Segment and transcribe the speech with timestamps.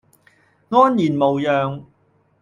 [0.71, 1.85] 安然無恙